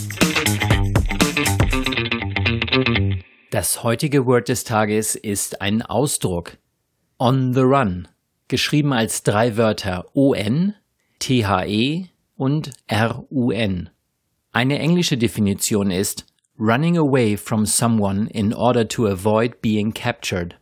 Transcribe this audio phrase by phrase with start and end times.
[3.50, 6.56] Das heutige Word des Tages ist ein Ausdruck.
[7.18, 8.08] On the Run.
[8.48, 10.74] Geschrieben als drei Wörter ON,
[11.18, 13.90] THE und RUN.
[14.52, 16.24] Eine englische Definition ist
[16.58, 20.56] running away from someone in order to avoid being captured.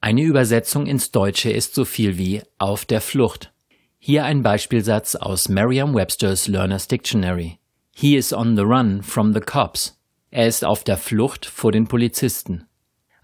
[0.00, 3.52] Eine Übersetzung ins Deutsche ist so viel wie auf der Flucht.
[3.98, 7.58] Hier ein Beispielsatz aus Merriam-Webster's Learner's Dictionary.
[7.92, 9.98] He is on the run from the cops.
[10.30, 12.67] Er ist auf der Flucht vor den Polizisten.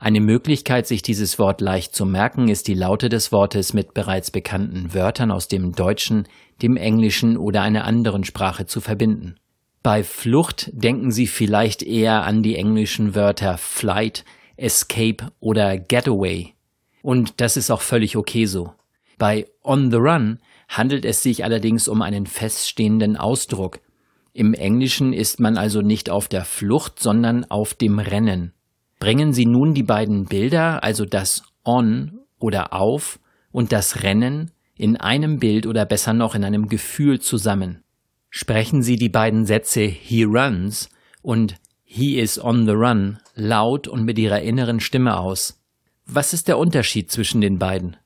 [0.05, 4.31] Eine Möglichkeit, sich dieses Wort leicht zu merken, ist die Laute des Wortes mit bereits
[4.31, 6.29] bekannten Wörtern aus dem Deutschen,
[6.61, 9.37] dem Englischen oder einer anderen Sprache zu verbinden.
[9.83, 14.27] Bei Flucht denken Sie vielleicht eher an die englischen Wörter Flight,
[14.59, 16.53] Escape oder Getaway.
[17.01, 18.75] Und das ist auch völlig okay so.
[19.17, 20.39] Bei On the Run
[20.69, 23.81] handelt es sich allerdings um einen feststehenden Ausdruck.
[24.35, 28.54] Im Englischen ist man also nicht auf der Flucht, sondern auf dem Rennen.
[29.05, 33.21] Bringen Sie nun die beiden Bilder, also das On oder auf
[33.53, 37.85] und das Rennen, in einem Bild oder besser noch in einem Gefühl zusammen.
[38.31, 40.89] Sprechen Sie die beiden Sätze He runs
[41.21, 45.63] und He is on the run laut und mit Ihrer inneren Stimme aus.
[46.07, 47.99] Was ist der Unterschied zwischen den beiden?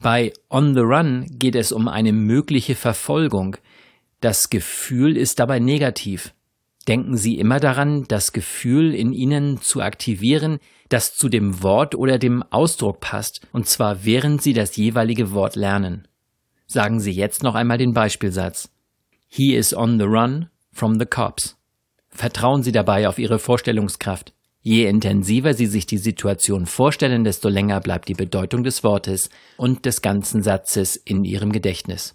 [0.00, 3.58] Bei On the Run geht es um eine mögliche Verfolgung.
[4.20, 6.32] Das Gefühl ist dabei negativ.
[6.88, 10.58] Denken Sie immer daran, das Gefühl in Ihnen zu aktivieren,
[10.88, 15.54] das zu dem Wort oder dem Ausdruck passt, und zwar während Sie das jeweilige Wort
[15.54, 16.08] lernen.
[16.66, 18.70] Sagen Sie jetzt noch einmal den Beispielsatz.
[19.28, 21.58] He is on the run from the cops.
[22.08, 24.32] Vertrauen Sie dabei auf Ihre Vorstellungskraft.
[24.62, 29.28] Je intensiver Sie sich die Situation vorstellen, desto länger bleibt die Bedeutung des Wortes
[29.58, 32.14] und des ganzen Satzes in Ihrem Gedächtnis.